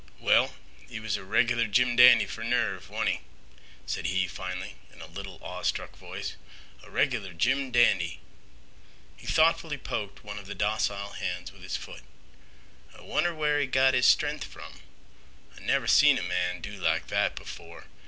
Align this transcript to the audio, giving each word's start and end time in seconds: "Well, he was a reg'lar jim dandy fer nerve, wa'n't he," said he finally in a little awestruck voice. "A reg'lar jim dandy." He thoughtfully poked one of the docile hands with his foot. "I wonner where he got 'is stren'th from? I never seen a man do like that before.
"Well, 0.19 0.55
he 0.89 0.99
was 0.99 1.15
a 1.15 1.23
reg'lar 1.23 1.67
jim 1.67 1.95
dandy 1.95 2.25
fer 2.25 2.41
nerve, 2.41 2.89
wa'n't 2.89 3.09
he," 3.09 3.21
said 3.85 4.07
he 4.07 4.27
finally 4.27 4.73
in 4.91 4.99
a 4.99 5.05
little 5.05 5.37
awestruck 5.43 5.95
voice. 5.95 6.33
"A 6.81 6.89
reg'lar 6.89 7.33
jim 7.33 7.69
dandy." 7.69 8.19
He 9.15 9.27
thoughtfully 9.27 9.77
poked 9.77 10.23
one 10.23 10.39
of 10.39 10.47
the 10.47 10.55
docile 10.55 11.11
hands 11.11 11.51
with 11.51 11.61
his 11.61 11.77
foot. 11.77 12.01
"I 12.97 13.01
wonner 13.01 13.35
where 13.35 13.59
he 13.59 13.67
got 13.67 13.93
'is 13.93 14.07
stren'th 14.07 14.43
from? 14.43 14.79
I 15.55 15.59
never 15.59 15.85
seen 15.85 16.17
a 16.17 16.23
man 16.23 16.61
do 16.61 16.71
like 16.81 17.05
that 17.09 17.35
before. 17.35 17.85